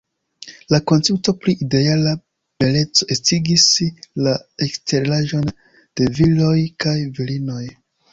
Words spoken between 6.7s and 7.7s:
kaj virinoj.